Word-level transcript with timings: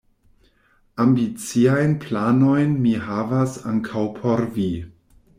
Ambiciajn 1.03 1.91
planojn 2.05 2.73
mi 2.85 2.93
havas 3.09 3.53
ankaŭ 3.73 4.07
por 4.17 4.43
vi. 4.57 4.67